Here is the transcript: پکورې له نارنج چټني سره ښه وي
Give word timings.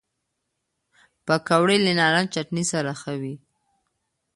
پکورې 1.25 1.77
له 1.85 1.91
نارنج 1.99 2.29
چټني 2.35 2.63
سره 2.71 2.91
ښه 3.01 3.13
وي 3.21 3.35